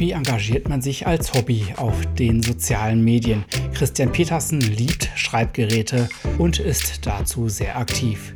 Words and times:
Wie 0.00 0.12
engagiert 0.12 0.66
man 0.66 0.80
sich 0.80 1.06
als 1.06 1.34
Hobby 1.34 1.74
auf 1.76 1.94
den 2.14 2.42
sozialen 2.42 3.04
Medien? 3.04 3.44
Christian 3.74 4.10
Petersen 4.10 4.58
liebt 4.58 5.10
Schreibgeräte 5.14 6.08
und 6.38 6.58
ist 6.58 7.06
dazu 7.06 7.50
sehr 7.50 7.76
aktiv. 7.76 8.34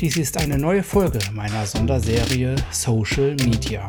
Dies 0.00 0.16
ist 0.16 0.36
eine 0.38 0.58
neue 0.58 0.82
Folge 0.82 1.20
meiner 1.32 1.66
Sonderserie 1.66 2.56
Social 2.72 3.36
Media. 3.44 3.88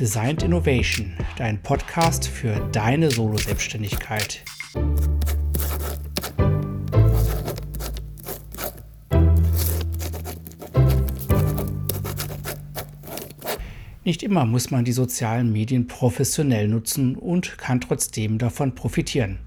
Designed 0.00 0.42
Innovation, 0.42 1.12
dein 1.36 1.62
Podcast 1.62 2.26
für 2.26 2.66
deine 2.72 3.10
Solo-Selbstständigkeit. 3.10 4.42
Nicht 14.04 14.22
immer 14.22 14.44
muss 14.44 14.70
man 14.70 14.84
die 14.84 14.92
sozialen 14.92 15.50
Medien 15.50 15.86
professionell 15.86 16.68
nutzen 16.68 17.16
und 17.16 17.56
kann 17.56 17.80
trotzdem 17.80 18.36
davon 18.36 18.74
profitieren. 18.74 19.38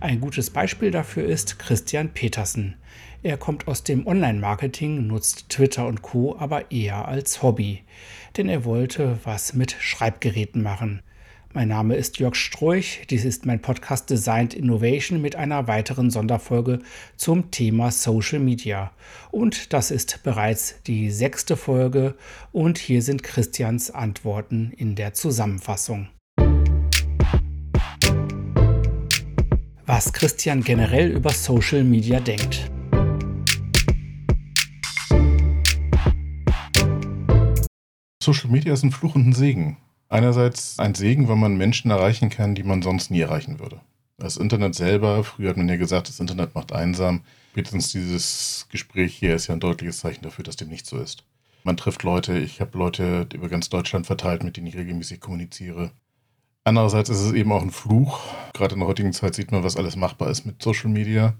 Ein 0.00 0.20
gutes 0.20 0.48
Beispiel 0.48 0.90
dafür 0.90 1.26
ist 1.26 1.58
Christian 1.58 2.14
Petersen. 2.14 2.76
Er 3.22 3.36
kommt 3.36 3.68
aus 3.68 3.84
dem 3.84 4.06
Online-Marketing, 4.06 5.06
nutzt 5.06 5.50
Twitter 5.50 5.86
und 5.86 6.00
Co. 6.00 6.36
aber 6.38 6.70
eher 6.70 7.06
als 7.06 7.42
Hobby, 7.42 7.82
denn 8.36 8.48
er 8.48 8.64
wollte 8.64 9.18
was 9.24 9.52
mit 9.52 9.72
Schreibgeräten 9.72 10.62
machen. 10.62 11.02
Mein 11.54 11.68
Name 11.68 11.94
ist 11.94 12.18
Jörg 12.18 12.34
Stroich. 12.34 13.06
Dies 13.08 13.24
ist 13.24 13.46
mein 13.46 13.62
Podcast 13.62 14.10
Designed 14.10 14.52
Innovation 14.52 15.22
mit 15.22 15.34
einer 15.34 15.66
weiteren 15.66 16.10
Sonderfolge 16.10 16.80
zum 17.16 17.50
Thema 17.50 17.90
Social 17.90 18.38
Media. 18.38 18.92
Und 19.30 19.72
das 19.72 19.90
ist 19.90 20.22
bereits 20.24 20.74
die 20.86 21.10
sechste 21.10 21.56
Folge 21.56 22.16
und 22.52 22.76
hier 22.76 23.00
sind 23.00 23.22
Christians 23.22 23.90
Antworten 23.90 24.72
in 24.76 24.94
der 24.94 25.14
Zusammenfassung. 25.14 26.08
Was 29.86 30.12
Christian 30.12 30.62
generell 30.62 31.10
über 31.10 31.30
Social 31.30 31.82
Media 31.82 32.20
denkt. 32.20 32.70
Social 38.22 38.50
Media 38.50 38.74
ist 38.74 38.82
ein 38.82 38.92
Fluch 38.92 39.14
und 39.14 39.28
ein 39.28 39.32
Segen. 39.32 39.78
Einerseits 40.08 40.78
ein 40.78 40.94
Segen, 40.94 41.28
weil 41.28 41.36
man 41.36 41.56
Menschen 41.56 41.90
erreichen 41.90 42.30
kann, 42.30 42.54
die 42.54 42.62
man 42.62 42.82
sonst 42.82 43.10
nie 43.10 43.20
erreichen 43.20 43.58
würde. 43.58 43.80
Das 44.16 44.36
Internet 44.36 44.74
selber, 44.74 45.22
früher 45.22 45.50
hat 45.50 45.56
man 45.56 45.68
ja 45.68 45.76
gesagt, 45.76 46.08
das 46.08 46.18
Internet 46.18 46.54
macht 46.54 46.72
einsam. 46.72 47.22
Spätestens 47.52 47.92
dieses 47.92 48.66
Gespräch 48.70 49.14
hier 49.14 49.34
ist 49.34 49.46
ja 49.46 49.54
ein 49.54 49.60
deutliches 49.60 49.98
Zeichen 49.98 50.22
dafür, 50.22 50.44
dass 50.44 50.56
dem 50.56 50.68
nicht 50.68 50.86
so 50.86 50.98
ist. 50.98 51.24
Man 51.62 51.76
trifft 51.76 52.02
Leute, 52.02 52.38
ich 52.38 52.60
habe 52.60 52.78
Leute 52.78 53.28
über 53.34 53.48
ganz 53.48 53.68
Deutschland 53.68 54.06
verteilt, 54.06 54.42
mit 54.42 54.56
denen 54.56 54.66
ich 54.66 54.76
regelmäßig 54.76 55.20
kommuniziere. 55.20 55.90
Andererseits 56.64 57.10
ist 57.10 57.20
es 57.20 57.32
eben 57.32 57.52
auch 57.52 57.62
ein 57.62 57.70
Fluch. 57.70 58.20
Gerade 58.54 58.74
in 58.74 58.80
der 58.80 58.88
heutigen 58.88 59.12
Zeit 59.12 59.34
sieht 59.34 59.52
man, 59.52 59.64
was 59.64 59.76
alles 59.76 59.96
machbar 59.96 60.30
ist 60.30 60.46
mit 60.46 60.62
Social 60.62 60.90
Media. 60.90 61.34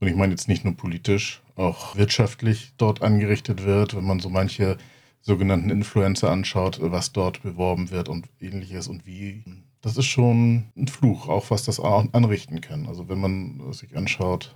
Und 0.00 0.08
ich 0.08 0.16
meine 0.16 0.32
jetzt 0.32 0.48
nicht 0.48 0.64
nur 0.64 0.76
politisch, 0.76 1.42
auch 1.56 1.96
wirtschaftlich 1.96 2.72
dort 2.76 3.02
angerichtet 3.02 3.64
wird, 3.64 3.94
wenn 3.94 4.04
man 4.04 4.20
so 4.20 4.28
manche 4.28 4.76
sogenannten 5.22 5.70
Influencer 5.70 6.30
anschaut, 6.30 6.78
was 6.82 7.12
dort 7.12 7.42
beworben 7.42 7.90
wird 7.90 8.08
und 8.08 8.28
ähnliches 8.40 8.88
und 8.88 9.06
wie. 9.06 9.44
Das 9.80 9.96
ist 9.96 10.06
schon 10.06 10.64
ein 10.76 10.88
Fluch, 10.88 11.28
auch 11.28 11.50
was 11.50 11.64
das 11.64 11.80
anrichten 11.80 12.60
kann. 12.60 12.86
Also 12.86 13.08
wenn 13.08 13.20
man 13.20 13.72
sich 13.72 13.96
anschaut, 13.96 14.54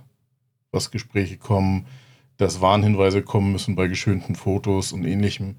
was 0.71 0.91
Gespräche 0.91 1.37
kommen, 1.37 1.87
dass 2.37 2.61
Warnhinweise 2.61 3.23
kommen 3.23 3.51
müssen 3.51 3.75
bei 3.75 3.87
geschönten 3.87 4.35
Fotos 4.35 4.91
und 4.91 5.05
ähnlichem, 5.05 5.55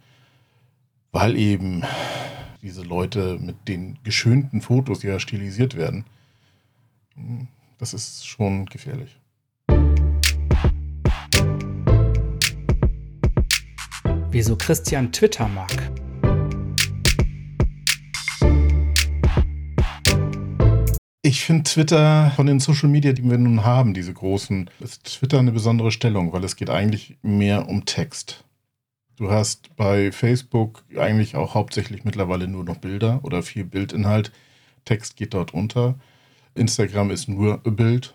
weil 1.10 1.36
eben 1.36 1.82
diese 2.62 2.82
Leute 2.82 3.38
mit 3.38 3.66
den 3.66 3.98
geschönten 4.04 4.60
Fotos 4.60 5.02
ja 5.02 5.18
stilisiert 5.18 5.74
werden. 5.74 6.04
Das 7.78 7.94
ist 7.94 8.26
schon 8.26 8.66
gefährlich. 8.66 9.18
Wieso 14.38 14.54
Christian 14.54 15.10
Twitter 15.10 15.48
mag. 15.48 15.90
Ich 21.22 21.44
finde 21.44 21.64
Twitter 21.64 22.30
von 22.36 22.46
den 22.46 22.60
Social 22.60 22.88
Media, 22.88 23.12
die 23.12 23.28
wir 23.28 23.36
nun 23.36 23.64
haben, 23.64 23.94
diese 23.94 24.14
großen, 24.14 24.70
ist 24.78 25.02
Twitter 25.02 25.40
eine 25.40 25.50
besondere 25.50 25.90
Stellung, 25.90 26.32
weil 26.32 26.44
es 26.44 26.54
geht 26.54 26.70
eigentlich 26.70 27.18
mehr 27.20 27.68
um 27.68 27.84
Text. 27.84 28.44
Du 29.16 29.28
hast 29.28 29.74
bei 29.74 30.12
Facebook 30.12 30.84
eigentlich 30.96 31.34
auch 31.34 31.54
hauptsächlich 31.54 32.04
mittlerweile 32.04 32.46
nur 32.46 32.62
noch 32.62 32.76
Bilder 32.76 33.18
oder 33.24 33.42
viel 33.42 33.64
Bildinhalt. 33.64 34.30
Text 34.84 35.16
geht 35.16 35.34
dort 35.34 35.52
unter. 35.52 35.98
Instagram 36.54 37.10
ist 37.10 37.28
nur 37.28 37.58
Bild 37.58 38.14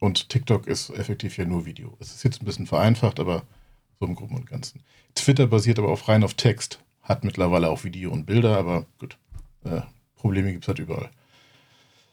und 0.00 0.28
TikTok 0.28 0.66
ist 0.66 0.90
effektiv 0.90 1.38
ja 1.38 1.46
nur 1.46 1.64
Video. 1.64 1.96
Es 1.98 2.14
ist 2.14 2.24
jetzt 2.24 2.42
ein 2.42 2.44
bisschen 2.44 2.66
vereinfacht, 2.66 3.18
aber 3.18 3.44
so 3.98 4.06
im 4.06 4.14
Groben 4.14 4.36
und 4.36 4.46
Ganzen. 4.46 4.82
Twitter 5.14 5.46
basiert 5.46 5.78
aber 5.78 5.88
auf 5.88 6.08
rein 6.08 6.24
auf 6.24 6.34
Text. 6.34 6.80
Hat 7.02 7.24
mittlerweile 7.24 7.68
auch 7.70 7.84
Video 7.84 8.10
und 8.10 8.26
Bilder, 8.26 8.56
aber 8.56 8.86
gut. 8.98 9.16
Äh, 9.64 9.82
Probleme 10.16 10.52
gibt 10.52 10.64
es 10.64 10.68
halt 10.68 10.78
überall. 10.78 11.10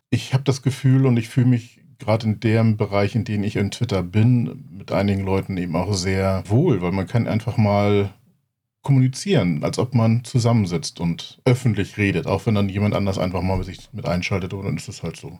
Ich 0.09 0.33
habe 0.33 0.43
das 0.43 0.61
Gefühl 0.61 1.05
und 1.05 1.17
ich 1.17 1.29
fühle 1.29 1.47
mich 1.47 1.79
gerade 1.97 2.27
in 2.27 2.39
dem 2.39 2.77
Bereich, 2.77 3.15
in 3.15 3.23
dem 3.23 3.43
ich 3.43 3.55
in 3.55 3.71
Twitter 3.71 4.03
bin, 4.03 4.65
mit 4.77 4.91
einigen 4.91 5.23
Leuten 5.23 5.57
eben 5.57 5.75
auch 5.75 5.93
sehr 5.93 6.43
wohl, 6.47 6.81
weil 6.81 6.91
man 6.91 7.07
kann 7.07 7.27
einfach 7.27 7.57
mal 7.57 8.13
kommunizieren, 8.83 9.63
als 9.63 9.79
ob 9.79 9.95
man 9.95 10.23
zusammensitzt 10.23 10.99
und 10.99 11.41
öffentlich 11.45 11.97
redet, 11.97 12.27
auch 12.27 12.45
wenn 12.45 12.55
dann 12.55 12.69
jemand 12.69 12.93
anders 12.93 13.17
einfach 13.17 13.41
mal 13.41 13.63
sich 13.63 13.89
mit 13.93 14.05
einschaltet, 14.05 14.53
oder 14.53 14.65
dann 14.65 14.77
ist 14.77 14.89
es 14.89 15.01
halt 15.01 15.15
so. 15.15 15.39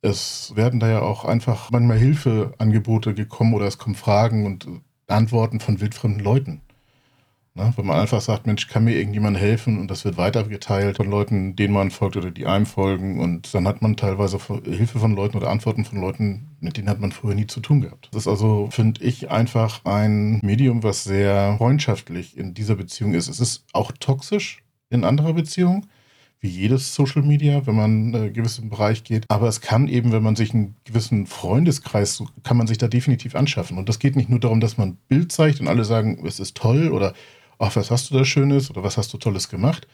Es 0.00 0.52
werden 0.56 0.80
da 0.80 0.88
ja 0.88 1.02
auch 1.02 1.24
einfach 1.24 1.70
manchmal 1.70 1.98
Hilfeangebote 1.98 3.14
gekommen 3.14 3.54
oder 3.54 3.66
es 3.66 3.78
kommen 3.78 3.94
Fragen 3.94 4.46
und 4.46 4.66
Antworten 5.06 5.60
von 5.60 5.80
wildfremden 5.80 6.22
Leuten. 6.22 6.60
Ne? 7.54 7.72
Wenn 7.76 7.86
man 7.86 8.00
einfach 8.00 8.20
sagt, 8.20 8.46
Mensch, 8.46 8.66
kann 8.68 8.84
mir 8.84 8.96
irgendjemand 8.96 9.38
helfen 9.38 9.78
und 9.78 9.90
das 9.90 10.04
wird 10.04 10.16
weitergeteilt 10.16 10.96
von 10.96 11.08
Leuten, 11.08 11.54
denen 11.54 11.72
man 11.72 11.90
folgt 11.92 12.16
oder 12.16 12.30
die 12.30 12.46
einem 12.46 12.66
folgen 12.66 13.20
und 13.20 13.54
dann 13.54 13.68
hat 13.68 13.80
man 13.80 13.96
teilweise 13.96 14.38
Hilfe 14.64 14.98
von 14.98 15.14
Leuten 15.14 15.36
oder 15.36 15.50
Antworten 15.50 15.84
von 15.84 16.00
Leuten, 16.00 16.56
mit 16.60 16.76
denen 16.76 16.88
hat 16.88 17.00
man 17.00 17.12
früher 17.12 17.34
nie 17.34 17.46
zu 17.46 17.60
tun 17.60 17.80
gehabt. 17.80 18.08
Das 18.12 18.22
ist 18.22 18.28
also, 18.28 18.68
finde 18.70 19.04
ich, 19.04 19.30
einfach 19.30 19.84
ein 19.84 20.40
Medium, 20.42 20.82
was 20.82 21.04
sehr 21.04 21.54
freundschaftlich 21.58 22.36
in 22.36 22.54
dieser 22.54 22.74
Beziehung 22.74 23.14
ist. 23.14 23.28
Es 23.28 23.38
ist 23.38 23.64
auch 23.72 23.92
toxisch 23.92 24.64
in 24.90 25.04
anderer 25.04 25.34
Beziehung, 25.34 25.86
wie 26.44 26.48
jedes 26.48 26.94
Social 26.94 27.22
Media, 27.22 27.66
wenn 27.66 27.74
man 27.74 28.08
in 28.08 28.14
einen 28.14 28.32
gewissen 28.34 28.68
Bereich 28.68 29.02
geht. 29.02 29.24
Aber 29.28 29.48
es 29.48 29.62
kann 29.62 29.88
eben, 29.88 30.12
wenn 30.12 30.22
man 30.22 30.36
sich 30.36 30.52
einen 30.52 30.76
gewissen 30.84 31.26
Freundeskreis, 31.26 32.22
kann 32.42 32.58
man 32.58 32.66
sich 32.66 32.76
da 32.76 32.86
definitiv 32.86 33.34
anschaffen. 33.34 33.78
Und 33.78 33.88
das 33.88 33.98
geht 33.98 34.14
nicht 34.14 34.28
nur 34.28 34.40
darum, 34.40 34.60
dass 34.60 34.76
man 34.76 34.90
ein 34.90 34.98
Bild 35.08 35.32
zeigt 35.32 35.60
und 35.60 35.68
alle 35.68 35.86
sagen, 35.86 36.22
es 36.26 36.40
ist 36.40 36.54
toll 36.54 36.90
oder 36.92 37.14
ach, 37.58 37.74
was 37.76 37.90
hast 37.90 38.10
du 38.10 38.18
da 38.18 38.26
Schönes 38.26 38.70
oder 38.70 38.82
was 38.82 38.98
hast 38.98 39.10
du 39.14 39.16
Tolles 39.16 39.48
gemacht. 39.48 39.88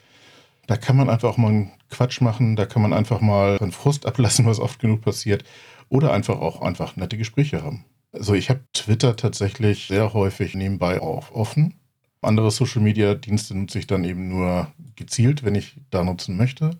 Da 0.66 0.77
kann 0.77 0.97
man 0.97 1.09
einfach 1.09 1.28
auch 1.31 1.37
mal 1.37 1.50
einen 1.50 1.71
Quatsch 1.88 2.21
machen, 2.21 2.56
da 2.56 2.67
kann 2.67 2.82
man 2.82 2.93
einfach 2.93 3.21
mal 3.21 3.56
einen 3.61 3.71
Frust 3.71 4.05
ablassen, 4.05 4.44
was 4.44 4.59
oft 4.59 4.81
genug 4.81 5.03
passiert. 5.03 5.44
Oder 5.88 6.12
einfach 6.12 6.41
auch 6.41 6.62
einfach 6.62 6.97
nette 6.97 7.17
Gespräche 7.17 7.62
haben. 7.62 7.84
Also 8.12 8.34
ich 8.34 8.50
habe 8.50 8.65
Twitter 8.72 9.15
tatsächlich 9.15 9.87
sehr 9.87 10.15
häufig 10.15 10.56
nebenbei 10.56 11.00
auch 11.00 11.31
offen. 11.31 11.79
Andere 12.22 12.50
Social-Media-Dienste 12.50 13.56
nutze 13.56 13.78
ich 13.78 13.86
dann 13.86 14.04
eben 14.04 14.28
nur 14.28 14.70
gezielt, 14.94 15.42
wenn 15.42 15.54
ich 15.54 15.76
da 15.88 16.04
nutzen 16.04 16.37
möchte. 16.37 16.78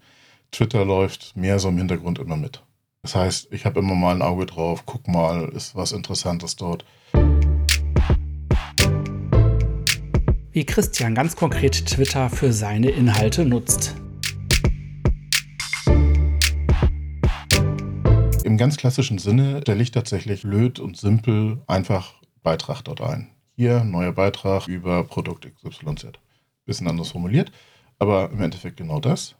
Twitter 0.52 0.84
läuft 0.84 1.34
mehr 1.34 1.58
so 1.58 1.70
im 1.70 1.78
Hintergrund 1.78 2.19
immer 2.19 2.37
mit. 2.37 2.62
Das 3.02 3.14
heißt, 3.14 3.48
ich 3.50 3.64
habe 3.64 3.81
immer 3.81 3.94
mal 3.94 4.14
ein 4.14 4.20
Auge 4.20 4.44
drauf, 4.44 4.84
guck 4.84 5.08
mal, 5.08 5.48
ist 5.48 5.75
was 5.75 5.92
Interessantes 5.92 6.56
dort. 6.56 6.84
Wie 10.52 10.66
Christian 10.66 11.14
ganz 11.14 11.37
konkret 11.37 11.87
Twitter 11.87 12.28
für 12.28 12.52
seine 12.52 12.90
Inhalte 12.90 13.46
nutzt. 13.46 13.96
Im 18.44 18.58
ganz 18.58 18.76
klassischen 18.76 19.16
Sinne 19.16 19.62
stelle 19.62 19.82
ich 19.82 19.90
tatsächlich 19.90 20.42
blöd 20.42 20.81
und 20.81 20.98
simpel 20.98 21.62
einfach 21.66 22.12
Beitrag 22.42 22.82
dort 22.82 23.00
ein. 23.00 23.31
Hier 23.60 23.84
neuer 23.84 24.12
Beitrag 24.12 24.68
über 24.68 25.04
Produkt 25.04 25.46
XYZ. 25.54 26.12
Bisschen 26.64 26.88
anders 26.88 27.10
formuliert, 27.10 27.52
aber 27.98 28.30
im 28.30 28.40
Endeffekt 28.40 28.78
genau 28.78 29.00
das. 29.00 29.34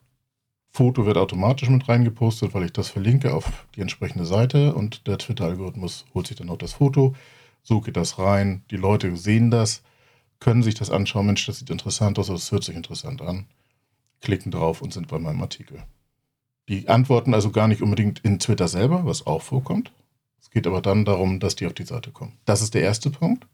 Foto 0.69 1.07
wird 1.07 1.17
automatisch 1.17 1.71
mit 1.71 1.89
reingepostet, 1.89 2.53
weil 2.53 2.65
ich 2.65 2.73
das 2.75 2.91
verlinke 2.91 3.33
auf 3.33 3.67
die 3.75 3.81
entsprechende 3.81 4.27
Seite 4.27 4.75
und 4.75 5.07
der 5.07 5.17
Twitter-Algorithmus 5.17 6.05
holt 6.13 6.27
sich 6.27 6.37
dann 6.37 6.51
auch 6.51 6.59
das 6.59 6.75
Foto. 6.75 7.15
So 7.63 7.81
geht 7.81 7.97
das 7.97 8.19
rein. 8.19 8.63
Die 8.71 8.77
Leute 8.77 9.17
sehen 9.17 9.51
das, 9.51 9.83
können 10.39 10.63
sich 10.63 10.75
das 10.75 10.91
anschauen. 10.91 11.25
Mensch, 11.25 11.47
das 11.47 11.61
sieht 11.61 11.71
interessant 11.71 12.19
aus, 12.19 12.27
das 12.27 12.53
hört 12.53 12.65
sich 12.65 12.77
interessant 12.77 13.23
an. 13.23 13.47
Klicken 14.21 14.53
drauf 14.53 14.83
und 14.83 14.93
sind 14.93 15.09
bei 15.09 15.19
meinem 15.19 15.41
Artikel. 15.41 15.83
Die 16.69 16.91
antworten 16.91 17.33
also 17.33 17.53
gar 17.53 17.69
nicht 17.69 17.81
unbedingt 17.81 18.19
in 18.19 18.39
Twitter 18.39 18.69
selber, 18.69 19.07
was 19.07 19.27
auch 19.27 19.41
vorkommt. 19.41 19.93
Es 20.43 20.51
geht 20.51 20.67
aber 20.67 20.83
dann 20.83 21.07
darum, 21.07 21.41
dass 21.41 21.57
die 21.57 21.67
auf 21.67 21.73
die 21.73 21.85
Seite 21.85 22.11
kommen. 22.11 22.37
Das 22.45 22.61
ist 22.61 22.75
der 22.75 22.83
erste 22.83 23.09
Punkt. 23.09 23.47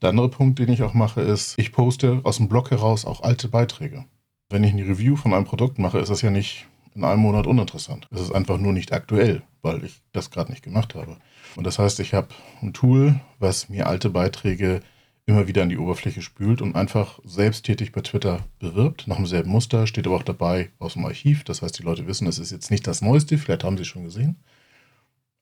Der 0.00 0.08
andere 0.08 0.28
Punkt, 0.28 0.58
den 0.58 0.72
ich 0.72 0.82
auch 0.82 0.94
mache, 0.94 1.20
ist, 1.20 1.58
ich 1.58 1.72
poste 1.72 2.20
aus 2.24 2.38
dem 2.38 2.48
Blog 2.48 2.70
heraus 2.70 3.04
auch 3.04 3.22
alte 3.22 3.48
Beiträge. 3.48 4.04
Wenn 4.50 4.64
ich 4.64 4.72
eine 4.72 4.86
Review 4.86 5.16
von 5.16 5.32
einem 5.32 5.44
Produkt 5.44 5.78
mache, 5.78 5.98
ist 5.98 6.08
das 6.08 6.22
ja 6.22 6.30
nicht 6.30 6.66
in 6.94 7.04
einem 7.04 7.22
Monat 7.22 7.46
uninteressant. 7.46 8.08
Es 8.10 8.20
ist 8.20 8.32
einfach 8.32 8.58
nur 8.58 8.72
nicht 8.72 8.92
aktuell, 8.92 9.42
weil 9.62 9.84
ich 9.84 10.02
das 10.12 10.30
gerade 10.30 10.50
nicht 10.50 10.62
gemacht 10.62 10.94
habe. 10.94 11.16
Und 11.56 11.64
das 11.64 11.78
heißt, 11.78 12.00
ich 12.00 12.14
habe 12.14 12.28
ein 12.60 12.72
Tool, 12.72 13.20
was 13.38 13.68
mir 13.68 13.86
alte 13.86 14.10
Beiträge 14.10 14.80
immer 15.24 15.46
wieder 15.46 15.62
an 15.62 15.68
die 15.68 15.78
Oberfläche 15.78 16.20
spült 16.20 16.60
und 16.60 16.74
einfach 16.74 17.20
selbsttätig 17.24 17.92
bei 17.92 18.00
Twitter 18.00 18.40
bewirbt. 18.58 19.06
Nach 19.06 19.16
demselben 19.16 19.50
Muster 19.50 19.86
steht 19.86 20.06
aber 20.06 20.16
auch 20.16 20.22
dabei 20.22 20.70
aus 20.78 20.94
dem 20.94 21.04
Archiv. 21.04 21.44
Das 21.44 21.62
heißt, 21.62 21.78
die 21.78 21.84
Leute 21.84 22.06
wissen, 22.06 22.26
es 22.26 22.38
ist 22.38 22.50
jetzt 22.50 22.70
nicht 22.70 22.86
das 22.86 23.02
Neueste, 23.02 23.38
vielleicht 23.38 23.64
haben 23.64 23.76
sie 23.76 23.82
es 23.82 23.88
schon 23.88 24.04
gesehen. 24.04 24.36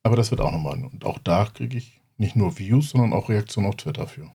Aber 0.02 0.16
das 0.16 0.30
wird 0.30 0.40
auch 0.40 0.52
nochmal. 0.52 0.82
Und 0.84 1.04
auch 1.04 1.18
da 1.18 1.46
kriege 1.46 1.78
ich 1.78 2.00
nicht 2.18 2.36
nur 2.36 2.58
Views, 2.58 2.90
sondern 2.90 3.12
auch 3.12 3.28
Reaktionen 3.28 3.68
auf 3.68 3.76
Twitter 3.76 4.06
für. 4.06 4.30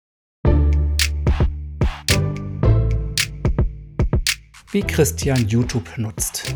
Wie 4.76 4.82
Christian 4.82 5.48
YouTube 5.48 5.98
nutzt. 5.98 6.54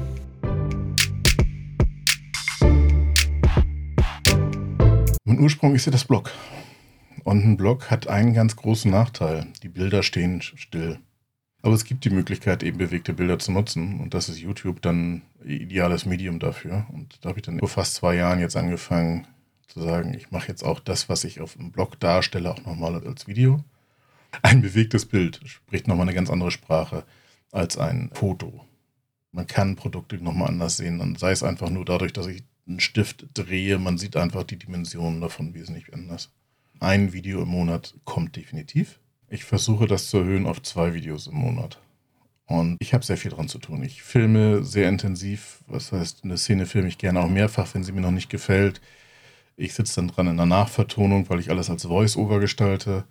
Mein 5.23 5.39
Ursprung 5.39 5.73
ist 5.73 5.85
ja 5.85 5.93
das 5.93 6.03
Blog. 6.03 6.33
Und 7.23 7.45
ein 7.45 7.55
Blog 7.55 7.89
hat 7.89 8.09
einen 8.09 8.33
ganz 8.33 8.57
großen 8.57 8.91
Nachteil. 8.91 9.47
Die 9.63 9.69
Bilder 9.69 10.03
stehen 10.03 10.41
still. 10.41 10.99
Aber 11.61 11.73
es 11.73 11.85
gibt 11.85 12.03
die 12.03 12.09
Möglichkeit, 12.09 12.61
eben 12.61 12.77
bewegte 12.77 13.13
Bilder 13.13 13.39
zu 13.39 13.53
nutzen. 13.53 14.01
Und 14.01 14.13
das 14.13 14.27
ist 14.27 14.39
YouTube 14.39 14.81
dann 14.81 15.21
ideales 15.45 16.05
Medium 16.05 16.39
dafür. 16.39 16.87
Und 16.91 17.19
da 17.21 17.29
habe 17.29 17.39
ich 17.39 17.45
dann 17.45 17.59
vor 17.59 17.69
fast 17.69 17.95
zwei 17.95 18.15
Jahren 18.15 18.41
jetzt 18.41 18.57
angefangen 18.57 19.27
zu 19.69 19.79
sagen, 19.79 20.13
ich 20.13 20.29
mache 20.29 20.49
jetzt 20.49 20.65
auch 20.65 20.81
das, 20.81 21.07
was 21.07 21.23
ich 21.23 21.39
auf 21.39 21.53
dem 21.53 21.71
Blog 21.71 21.97
darstelle, 22.01 22.51
auch 22.51 22.65
nochmal 22.65 23.01
als 23.01 23.27
Video. 23.27 23.63
Ein 24.41 24.61
bewegtes 24.61 25.05
Bild 25.05 25.39
spricht 25.45 25.87
nochmal 25.87 26.07
eine 26.07 26.15
ganz 26.15 26.29
andere 26.29 26.51
Sprache 26.51 27.05
als 27.51 27.77
ein 27.77 28.09
Foto. 28.13 28.65
Man 29.31 29.47
kann 29.47 29.75
Produkte 29.75 30.17
nochmal 30.17 30.49
anders 30.49 30.77
sehen. 30.77 31.01
Und 31.01 31.19
sei 31.19 31.31
es 31.31 31.43
einfach 31.43 31.69
nur 31.69 31.85
dadurch, 31.85 32.13
dass 32.13 32.27
ich 32.27 32.43
einen 32.67 32.79
Stift 32.79 33.27
drehe, 33.33 33.79
man 33.79 33.97
sieht 33.97 34.15
einfach 34.15 34.43
die 34.43 34.57
Dimensionen 34.57 35.21
davon 35.21 35.53
wesentlich 35.53 35.93
anders. 35.93 36.31
Ein 36.79 37.13
Video 37.13 37.41
im 37.41 37.49
Monat 37.49 37.95
kommt 38.05 38.35
definitiv. 38.35 38.99
Ich 39.27 39.43
versuche 39.43 39.85
das 39.85 40.09
zu 40.09 40.17
erhöhen 40.17 40.45
auf 40.47 40.61
zwei 40.61 40.93
Videos 40.93 41.27
im 41.27 41.35
Monat. 41.35 41.79
Und 42.45 42.77
ich 42.79 42.95
habe 42.95 43.05
sehr 43.05 43.17
viel 43.17 43.29
dran 43.29 43.47
zu 43.47 43.59
tun. 43.59 43.83
Ich 43.83 44.01
filme 44.01 44.63
sehr 44.63 44.89
intensiv. 44.89 45.63
Was 45.67 45.91
heißt, 45.91 46.23
eine 46.23 46.37
Szene 46.37 46.65
filme 46.65 46.87
ich 46.87 46.97
gerne 46.97 47.19
auch 47.19 47.29
mehrfach, 47.29 47.73
wenn 47.73 47.83
sie 47.83 47.91
mir 47.91 48.01
noch 48.01 48.11
nicht 48.11 48.29
gefällt. 48.29 48.81
Ich 49.55 49.73
sitze 49.73 49.97
dann 49.97 50.07
dran 50.07 50.27
in 50.27 50.37
der 50.37 50.47
Nachvertonung, 50.47 51.29
weil 51.29 51.39
ich 51.39 51.51
alles 51.51 51.69
als 51.69 51.83
Voice-Over 51.83 52.39
gestalte. 52.39 53.03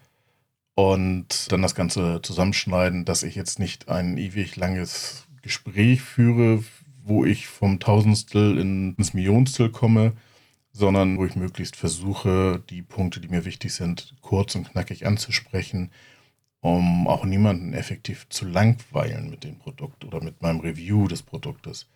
Und 0.79 1.51
dann 1.51 1.63
das 1.63 1.75
Ganze 1.75 2.21
zusammenschneiden, 2.23 3.05
dass 3.05 3.25
ich 3.25 3.35
jetzt 3.35 3.59
nicht 3.59 3.89
ein 3.89 4.17
ewig 4.17 4.55
langes 4.55 5.27
Gespräch 5.43 6.03
führe, 6.03 6.63
wo 7.03 7.25
ich 7.25 7.49
vom 7.49 7.81
Tausendstel 7.81 8.57
ins 8.59 9.13
Millionstel 9.13 9.71
komme, 9.71 10.13
sondern 10.71 11.19
wo 11.19 11.25
ich 11.25 11.35
möglichst 11.35 11.75
versuche, 11.75 12.63
die 12.71 12.83
Punkte, 12.83 13.19
die 13.19 13.27
mir 13.27 13.45
wichtig 13.45 13.75
sind, 13.75 14.15
kurz 14.21 14.55
und 14.55 14.71
knackig 14.71 15.05
anzusprechen, 15.05 15.91
um 16.61 17.09
auch 17.09 17.25
niemanden 17.25 17.75
effektiv 17.75 18.29
zu 18.29 18.47
langweilen 18.47 19.31
mit 19.31 19.43
dem 19.43 19.59
Produkt 19.59 20.05
oder 20.05 20.23
mit 20.23 20.43
meinem 20.43 20.61
Review 20.61 21.09
des 21.09 21.25
Produktes. 21.25 21.89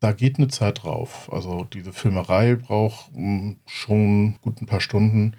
Da 0.00 0.12
geht 0.12 0.38
eine 0.38 0.48
Zeit 0.48 0.84
drauf. 0.84 1.30
Also 1.30 1.64
diese 1.64 1.92
Filmerei 1.92 2.54
braucht 2.54 3.12
hm, 3.12 3.58
schon 3.66 4.38
gut 4.40 4.62
ein 4.62 4.66
paar 4.66 4.80
Stunden. 4.80 5.36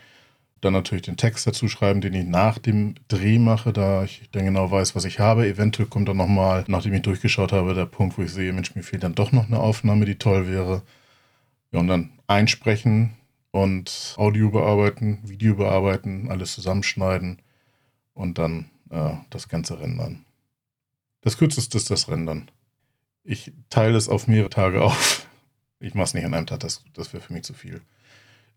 Dann 0.61 0.73
natürlich 0.73 1.03
den 1.03 1.17
Text 1.17 1.45
dazu 1.45 1.67
schreiben, 1.67 2.01
den 2.01 2.13
ich 2.13 2.25
nach 2.25 2.57
dem 2.57 2.95
Dreh 3.07 3.37
mache, 3.37 3.73
da 3.73 4.03
ich 4.03 4.29
dann 4.31 4.45
genau 4.45 4.71
weiß, 4.71 4.95
was 4.95 5.05
ich 5.05 5.19
habe. 5.19 5.47
Eventuell 5.47 5.87
kommt 5.87 6.09
dann 6.09 6.17
nochmal, 6.17 6.65
nachdem 6.67 6.93
ich 6.93 7.03
durchgeschaut 7.03 7.51
habe, 7.51 7.73
der 7.73 7.85
Punkt, 7.85 8.17
wo 8.17 8.23
ich 8.23 8.31
sehe, 8.31 8.51
Mensch, 8.53 8.75
mir 8.75 8.83
fehlt 8.83 9.03
dann 9.03 9.15
doch 9.15 9.31
noch 9.31 9.47
eine 9.47 9.59
Aufnahme, 9.59 10.05
die 10.05 10.15
toll 10.15 10.47
wäre. 10.47 10.81
Ja, 11.71 11.79
und 11.79 11.87
dann 11.87 12.11
einsprechen 12.27 13.13
und 13.51 14.15
Audio 14.17 14.49
bearbeiten, 14.49 15.19
Video 15.23 15.55
bearbeiten, 15.55 16.29
alles 16.31 16.53
zusammenschneiden 16.53 17.39
und 18.13 18.37
dann 18.37 18.69
äh, 18.89 19.13
das 19.29 19.49
Ganze 19.49 19.79
rendern. 19.79 20.25
Das 21.21 21.37
kürzeste 21.37 21.77
ist 21.77 21.89
das 21.89 22.07
Rendern. 22.07 22.49
Ich 23.23 23.51
teile 23.69 23.97
es 23.97 24.09
auf 24.09 24.27
mehrere 24.27 24.49
Tage 24.49 24.81
auf. 24.81 25.27
Ich 25.79 25.93
mache 25.93 26.05
es 26.05 26.13
nicht 26.13 26.25
an 26.25 26.33
einem 26.33 26.47
Tag, 26.47 26.61
das, 26.61 26.83
das 26.93 27.13
wäre 27.13 27.21
für 27.21 27.33
mich 27.33 27.43
zu 27.43 27.53
viel. 27.53 27.81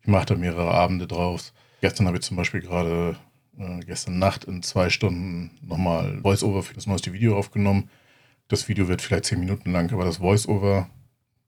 Ich 0.02 0.08
mache 0.08 0.26
da 0.26 0.35
mehrere 0.35 0.70
Abende 0.70 1.06
draus. 1.06 1.52
Gestern 1.81 2.06
habe 2.06 2.19
ich 2.19 2.23
zum 2.23 2.37
Beispiel 2.37 2.61
gerade, 2.61 3.17
äh, 3.58 3.81
gestern 3.81 4.19
Nacht 4.19 4.44
in 4.44 4.62
zwei 4.62 4.91
Stunden 4.91 5.50
nochmal 5.62 6.20
Voice-Over 6.23 6.62
für 6.62 6.75
das 6.75 6.87
neueste 6.87 7.12
Video 7.12 7.37
aufgenommen. 7.37 7.91
Das 8.49 8.69
Video 8.69 8.88
wird 8.88 9.02
vielleicht 9.02 9.26
zehn 9.26 9.41
Minuten 9.41 9.73
lang, 9.73 9.93
aber 9.93 10.05
das 10.05 10.19
Voice-Over 10.19 10.88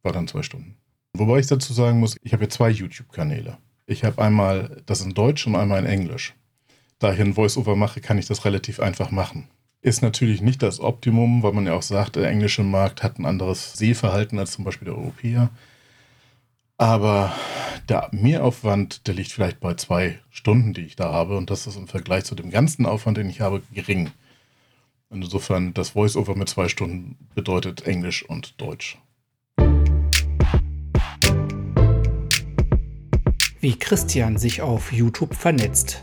war 0.02 0.12
dann 0.12 0.28
zwei 0.28 0.42
Stunden. 0.42 0.76
Wobei 1.14 1.40
ich 1.40 1.46
dazu 1.46 1.72
sagen 1.72 2.00
muss, 2.00 2.16
ich 2.22 2.32
habe 2.32 2.44
ja 2.44 2.50
zwei 2.50 2.70
YouTube-Kanäle. 2.70 3.58
Ich 3.86 4.04
habe 4.04 4.22
einmal 4.22 4.82
das 4.86 5.02
in 5.02 5.12
Deutsch 5.14 5.46
und 5.46 5.56
einmal 5.56 5.80
in 5.80 5.86
Englisch. 5.86 6.34
Da 6.98 7.12
ich 7.12 7.20
ein 7.20 7.34
Voice-Over 7.34 7.76
mache, 7.76 8.00
kann 8.00 8.18
ich 8.18 8.26
das 8.26 8.44
relativ 8.44 8.80
einfach 8.80 9.10
machen. 9.10 9.48
Ist 9.80 10.02
natürlich 10.02 10.40
nicht 10.40 10.62
das 10.62 10.78
Optimum, 10.78 11.42
weil 11.42 11.52
man 11.52 11.66
ja 11.66 11.74
auch 11.74 11.82
sagt, 11.82 12.16
der 12.16 12.28
englische 12.28 12.62
Markt 12.62 13.02
hat 13.02 13.18
ein 13.18 13.26
anderes 13.26 13.72
Sehverhalten 13.72 14.38
als 14.38 14.52
zum 14.52 14.64
Beispiel 14.64 14.86
der 14.86 14.96
Europäer. 14.96 15.50
Aber 16.78 17.32
der 17.88 18.08
Mehraufwand, 18.12 19.06
der 19.06 19.14
liegt 19.14 19.32
vielleicht 19.32 19.60
bei 19.60 19.74
zwei 19.74 20.18
Stunden, 20.30 20.74
die 20.74 20.82
ich 20.82 20.96
da 20.96 21.12
habe. 21.12 21.36
Und 21.36 21.50
das 21.50 21.66
ist 21.66 21.76
im 21.76 21.88
Vergleich 21.88 22.24
zu 22.24 22.34
dem 22.34 22.50
ganzen 22.50 22.86
Aufwand, 22.86 23.18
den 23.18 23.30
ich 23.30 23.40
habe, 23.40 23.62
gering. 23.72 24.10
Insofern, 25.10 25.74
das 25.74 25.90
Voice-Over 25.90 26.36
mit 26.36 26.48
zwei 26.48 26.68
Stunden 26.68 27.16
bedeutet 27.34 27.86
Englisch 27.86 28.22
und 28.24 28.60
Deutsch. 28.60 28.98
wie 33.62 33.78
Christian 33.78 34.38
sich 34.38 34.60
auf 34.60 34.92
YouTube 34.92 35.36
vernetzt. 35.36 36.02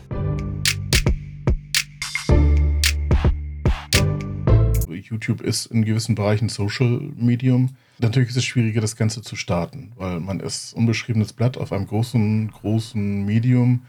YouTube 4.88 5.42
ist 5.42 5.66
in 5.66 5.84
gewissen 5.84 6.14
Bereichen 6.14 6.48
Social 6.48 7.00
Medium. 7.16 7.76
Natürlich 8.00 8.30
ist 8.30 8.36
es 8.36 8.44
schwieriger, 8.44 8.80
das 8.80 8.96
Ganze 8.96 9.20
zu 9.20 9.36
starten, 9.36 9.92
weil 9.96 10.20
man 10.20 10.40
ist 10.40 10.72
unbeschriebenes 10.72 11.34
Blatt 11.34 11.58
auf 11.58 11.70
einem 11.70 11.86
großen, 11.86 12.50
großen 12.50 13.24
Medium 13.24 13.84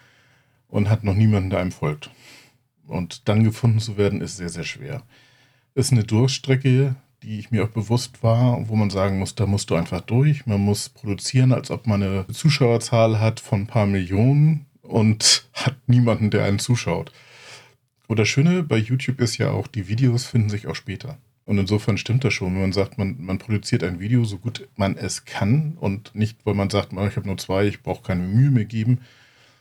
und 0.67 0.89
hat 0.89 1.03
noch 1.03 1.15
niemanden, 1.15 1.49
der 1.49 1.59
einem 1.59 1.71
folgt. 1.71 2.09
Und 2.87 3.29
dann 3.29 3.43
gefunden 3.43 3.79
zu 3.79 3.95
werden, 3.95 4.19
ist 4.19 4.37
sehr, 4.37 4.49
sehr 4.49 4.65
schwer. 4.65 5.03
Ist 5.75 5.93
eine 5.93 6.03
Durchstrecke, 6.03 6.95
die 7.23 7.39
ich 7.39 7.51
mir 7.51 7.63
auch 7.63 7.69
bewusst 7.69 8.21
war, 8.21 8.67
wo 8.67 8.75
man 8.75 8.89
sagen 8.89 9.19
muss, 9.19 9.35
da 9.35 9.45
musst 9.45 9.69
du 9.69 9.75
einfach 9.75 10.01
durch. 10.01 10.45
Man 10.45 10.59
muss 10.59 10.89
produzieren, 10.89 11.53
als 11.53 11.71
ob 11.71 11.87
man 11.87 12.03
eine 12.03 12.27
Zuschauerzahl 12.27 13.19
hat 13.21 13.39
von 13.39 13.61
ein 13.61 13.67
paar 13.67 13.85
Millionen 13.85 14.65
und 14.81 15.47
hat 15.53 15.77
niemanden, 15.87 16.31
der 16.31 16.43
einen 16.43 16.59
zuschaut. 16.59 17.13
Und 18.07 18.19
das 18.19 18.27
Schöne 18.27 18.63
bei 18.63 18.77
YouTube 18.77 19.21
ist 19.21 19.37
ja 19.37 19.51
auch, 19.51 19.67
die 19.67 19.87
Videos 19.87 20.25
finden 20.25 20.49
sich 20.49 20.67
auch 20.67 20.75
später. 20.75 21.17
Und 21.45 21.57
insofern 21.57 21.97
stimmt 21.97 22.23
das 22.23 22.33
schon, 22.33 22.53
wenn 22.53 22.61
man 22.61 22.71
sagt, 22.71 22.97
man, 22.97 23.15
man 23.19 23.37
produziert 23.37 23.83
ein 23.83 23.99
Video 23.99 24.23
so 24.23 24.37
gut 24.37 24.67
man 24.75 24.95
es 24.95 25.25
kann 25.25 25.75
und 25.79 26.13
nicht, 26.13 26.45
weil 26.45 26.53
man 26.53 26.69
sagt, 26.69 26.93
ich 26.93 27.15
habe 27.15 27.27
nur 27.27 27.37
zwei, 27.37 27.65
ich 27.65 27.81
brauche 27.81 28.03
keine 28.03 28.23
Mühe 28.23 28.51
mehr 28.51 28.65
geben, 28.65 29.01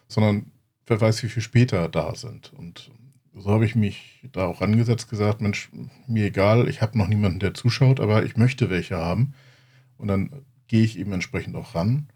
sondern 0.06 0.50
wer 0.86 1.00
weiß, 1.00 1.22
wie 1.22 1.28
viel 1.28 1.42
später 1.42 1.88
da 1.88 2.14
sind. 2.14 2.52
Und 2.52 2.90
so 3.34 3.50
habe 3.50 3.64
ich 3.64 3.74
mich 3.74 4.20
da 4.32 4.46
auch 4.46 4.60
angesetzt, 4.60 5.08
gesagt, 5.08 5.40
Mensch, 5.40 5.70
mir 6.06 6.26
egal, 6.26 6.68
ich 6.68 6.82
habe 6.82 6.98
noch 6.98 7.08
niemanden, 7.08 7.38
der 7.38 7.54
zuschaut, 7.54 8.00
aber 8.00 8.24
ich 8.24 8.36
möchte 8.36 8.70
welche 8.70 8.96
haben. 8.96 9.34
Und 9.96 10.08
dann 10.08 10.30
gehe 10.66 10.84
ich 10.84 10.98
eben 10.98 11.12
entsprechend 11.12 11.56
auch 11.56 11.74
ran. 11.74 12.08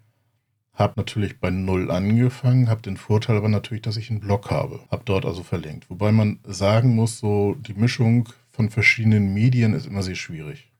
Habe 0.72 0.94
natürlich 0.96 1.38
bei 1.38 1.50
Null 1.50 1.90
angefangen, 1.90 2.68
habe 2.68 2.82
den 2.82 2.96
Vorteil 2.96 3.36
aber 3.36 3.48
natürlich, 3.48 3.82
dass 3.82 3.96
ich 3.96 4.10
einen 4.10 4.20
Blog 4.20 4.50
habe. 4.50 4.80
Habe 4.90 5.02
dort 5.04 5.24
also 5.24 5.44
verlinkt. 5.44 5.88
Wobei 5.88 6.10
man 6.10 6.40
sagen 6.44 6.94
muss, 6.96 7.18
so 7.18 7.54
die 7.54 7.74
Mischung 7.74 8.28
von 8.54 8.70
verschiedenen 8.70 9.34
Medien 9.34 9.74
ist 9.74 9.86
immer 9.86 10.04
sehr 10.04 10.14
schwierig. 10.14 10.70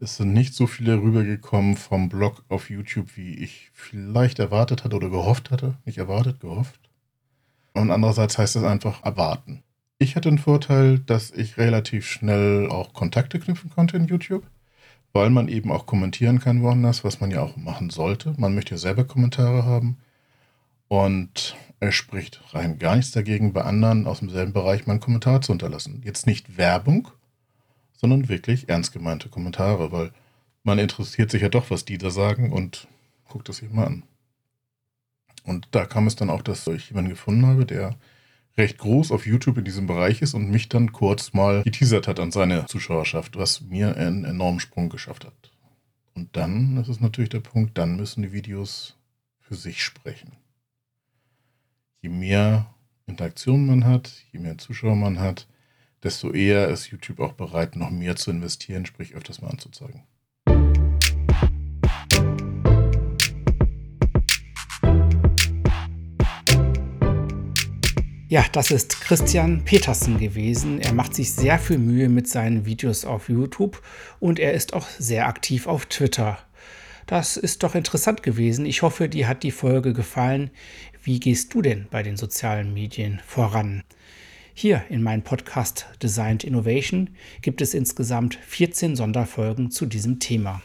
Es 0.00 0.16
sind 0.16 0.32
nicht 0.32 0.54
so 0.54 0.66
viele 0.66 1.00
rübergekommen 1.00 1.76
vom 1.76 2.08
Blog 2.08 2.44
auf 2.48 2.68
YouTube, 2.68 3.16
wie 3.16 3.34
ich 3.34 3.70
vielleicht 3.72 4.40
erwartet 4.40 4.82
hatte 4.82 4.96
oder 4.96 5.08
gehofft 5.08 5.52
hatte. 5.52 5.76
Nicht 5.84 5.98
erwartet, 5.98 6.40
gehofft. 6.40 6.80
Und 7.74 7.92
andererseits 7.92 8.38
heißt 8.38 8.56
es 8.56 8.64
einfach 8.64 9.04
erwarten. 9.04 9.62
Ich 9.98 10.16
hatte 10.16 10.30
den 10.30 10.38
Vorteil, 10.38 10.98
dass 10.98 11.30
ich 11.30 11.58
relativ 11.58 12.08
schnell 12.08 12.68
auch 12.68 12.92
Kontakte 12.92 13.38
knüpfen 13.38 13.70
konnte 13.70 13.96
in 13.96 14.08
YouTube, 14.08 14.44
weil 15.12 15.30
man 15.30 15.46
eben 15.46 15.70
auch 15.70 15.86
kommentieren 15.86 16.40
kann 16.40 16.62
woanders, 16.62 17.04
was 17.04 17.20
man 17.20 17.30
ja 17.30 17.40
auch 17.40 17.56
machen 17.56 17.90
sollte. 17.90 18.34
Man 18.36 18.56
möchte 18.56 18.72
ja 18.72 18.78
selber 18.78 19.04
Kommentare 19.04 19.64
haben. 19.64 19.98
Und 20.88 21.54
es 21.82 21.96
spricht 21.96 22.40
rein 22.54 22.78
gar 22.78 22.94
nichts 22.94 23.10
dagegen, 23.10 23.52
bei 23.52 23.62
anderen 23.62 24.06
aus 24.06 24.20
demselben 24.20 24.52
Bereich 24.52 24.86
mal 24.86 24.92
einen 24.92 25.00
Kommentar 25.00 25.40
zu 25.40 25.50
unterlassen. 25.50 26.00
Jetzt 26.04 26.28
nicht 26.28 26.56
Werbung, 26.56 27.08
sondern 27.96 28.28
wirklich 28.28 28.68
ernst 28.68 28.92
gemeinte 28.92 29.28
Kommentare, 29.28 29.90
weil 29.90 30.12
man 30.62 30.78
interessiert 30.78 31.32
sich 31.32 31.42
ja 31.42 31.48
doch, 31.48 31.70
was 31.70 31.84
die 31.84 31.98
da 31.98 32.10
sagen 32.10 32.52
und 32.52 32.86
guckt 33.28 33.48
das 33.48 33.56
sich 33.56 33.70
mal 33.70 33.86
an. 33.86 34.02
Und 35.42 35.66
da 35.72 35.84
kam 35.84 36.06
es 36.06 36.14
dann 36.14 36.30
auch, 36.30 36.42
dass 36.42 36.64
ich 36.68 36.90
jemanden 36.90 37.10
gefunden 37.10 37.46
habe, 37.46 37.66
der 37.66 37.96
recht 38.56 38.78
groß 38.78 39.10
auf 39.10 39.26
YouTube 39.26 39.58
in 39.58 39.64
diesem 39.64 39.88
Bereich 39.88 40.22
ist 40.22 40.34
und 40.34 40.50
mich 40.50 40.68
dann 40.68 40.92
kurz 40.92 41.32
mal 41.32 41.64
geteasert 41.64 42.06
hat 42.06 42.20
an 42.20 42.30
seine 42.30 42.66
Zuschauerschaft, 42.66 43.36
was 43.36 43.60
mir 43.60 43.96
einen 43.96 44.24
enormen 44.24 44.60
Sprung 44.60 44.88
geschafft 44.88 45.24
hat. 45.24 45.50
Und 46.14 46.36
dann, 46.36 46.76
das 46.76 46.88
ist 46.88 47.00
natürlich 47.00 47.30
der 47.30 47.40
Punkt, 47.40 47.76
dann 47.76 47.96
müssen 47.96 48.22
die 48.22 48.32
Videos 48.32 48.94
für 49.40 49.56
sich 49.56 49.82
sprechen. 49.82 50.41
Je 52.04 52.08
mehr 52.08 52.66
Interaktion 53.06 53.64
man 53.64 53.84
hat, 53.84 54.10
je 54.32 54.40
mehr 54.40 54.58
Zuschauer 54.58 54.96
man 54.96 55.20
hat, 55.20 55.46
desto 56.02 56.32
eher 56.32 56.66
ist 56.66 56.88
YouTube 56.88 57.20
auch 57.20 57.34
bereit, 57.34 57.76
noch 57.76 57.90
mehr 57.90 58.16
zu 58.16 58.32
investieren, 58.32 58.86
sprich 58.86 59.14
öfters 59.14 59.40
mal 59.40 59.50
anzuzeigen. 59.50 60.02
Ja, 68.28 68.46
das 68.50 68.72
ist 68.72 69.00
Christian 69.00 69.64
Petersen 69.64 70.18
gewesen. 70.18 70.80
Er 70.80 70.94
macht 70.94 71.14
sich 71.14 71.32
sehr 71.32 71.60
viel 71.60 71.78
Mühe 71.78 72.08
mit 72.08 72.26
seinen 72.26 72.66
Videos 72.66 73.04
auf 73.04 73.28
YouTube 73.28 73.80
und 74.18 74.40
er 74.40 74.54
ist 74.54 74.72
auch 74.72 74.88
sehr 74.88 75.28
aktiv 75.28 75.68
auf 75.68 75.86
Twitter. 75.86 76.36
Das 77.06 77.36
ist 77.36 77.62
doch 77.62 77.74
interessant 77.74 78.22
gewesen. 78.22 78.66
Ich 78.66 78.82
hoffe, 78.82 79.08
dir 79.08 79.28
hat 79.28 79.42
die 79.42 79.50
Folge 79.50 79.92
gefallen. 79.92 80.50
Wie 81.02 81.20
gehst 81.20 81.52
du 81.54 81.62
denn 81.62 81.86
bei 81.90 82.02
den 82.02 82.16
sozialen 82.16 82.72
Medien 82.72 83.20
voran? 83.26 83.82
Hier 84.54 84.84
in 84.88 85.02
meinem 85.02 85.22
Podcast 85.22 85.86
Designed 86.02 86.44
Innovation 86.44 87.10
gibt 87.40 87.60
es 87.60 87.74
insgesamt 87.74 88.36
14 88.46 88.96
Sonderfolgen 88.96 89.70
zu 89.70 89.86
diesem 89.86 90.20
Thema. 90.20 90.62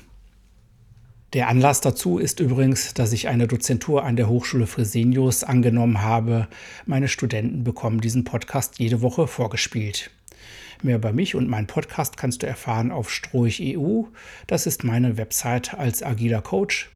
Der 1.34 1.50
Anlass 1.50 1.82
dazu 1.82 2.20
ist 2.20 2.40
übrigens, 2.40 2.94
dass 2.94 3.12
ich 3.14 3.28
eine 3.28 3.48
Dozentur 3.48 4.04
an 4.04 4.16
der 4.16 4.30
Hochschule 4.30 4.68
Fresenius 4.68 5.44
angenommen 5.44 6.02
habe. 6.02 6.48
Meine 6.86 7.08
Studenten 7.08 7.64
bekommen 7.64 8.00
diesen 8.00 8.24
Podcast 8.24 8.80
jede 8.80 9.02
Woche 9.02 9.28
vorgespielt. 9.28 10.12
Mehr 10.84 10.98
über 10.98 11.14
mich 11.14 11.36
und 11.36 11.50
meinen 11.50 11.68
Podcast 11.68 12.18
kannst 12.18 12.44
du 12.44 12.48
erfahren 12.48 12.92
auf 12.92 13.12
stroich.eu. 13.12 14.04
Das 14.48 14.66
ist 14.66 14.84
meine 14.84 15.18
Website 15.18 15.74
als 15.74 16.04
agiler 16.04 16.42
Coach. 16.42 16.92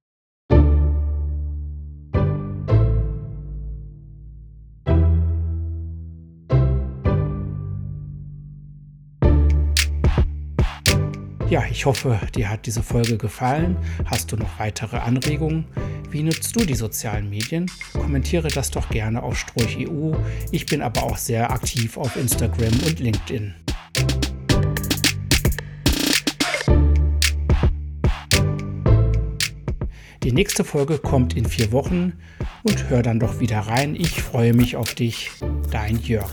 Ja, 11.51 11.65
ich 11.69 11.85
hoffe, 11.85 12.17
dir 12.33 12.49
hat 12.49 12.65
diese 12.65 12.81
Folge 12.81 13.17
gefallen. 13.17 13.75
Hast 14.05 14.31
du 14.31 14.37
noch 14.37 14.57
weitere 14.57 14.95
Anregungen? 14.95 15.65
Wie 16.09 16.23
nutzt 16.23 16.55
du 16.55 16.63
die 16.63 16.75
sozialen 16.75 17.29
Medien? 17.29 17.69
Kommentiere 17.91 18.47
das 18.47 18.71
doch 18.71 18.87
gerne 18.87 19.21
auf 19.21 19.37
Stroich.eu. 19.37 20.15
Ich 20.51 20.65
bin 20.65 20.81
aber 20.81 21.03
auch 21.03 21.17
sehr 21.17 21.51
aktiv 21.51 21.97
auf 21.97 22.15
Instagram 22.15 22.71
und 22.85 23.01
LinkedIn. 23.01 23.53
Die 30.31 30.35
nächste 30.35 30.63
Folge 30.63 30.97
kommt 30.97 31.35
in 31.35 31.45
vier 31.45 31.73
Wochen 31.73 32.13
und 32.63 32.89
hör 32.89 33.03
dann 33.03 33.19
doch 33.19 33.41
wieder 33.41 33.59
rein. 33.59 33.95
Ich 33.95 34.21
freue 34.21 34.53
mich 34.53 34.77
auf 34.77 34.95
dich. 34.95 35.29
Dein 35.71 35.99
Jörg. 35.99 36.31